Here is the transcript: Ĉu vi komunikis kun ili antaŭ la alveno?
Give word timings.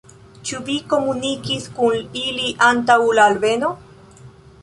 Ĉu 0.51 0.61
vi 0.69 0.77
komunikis 0.93 1.67
kun 1.75 1.99
ili 2.23 2.47
antaŭ 2.71 2.97
la 3.19 3.27
alveno? 3.33 3.73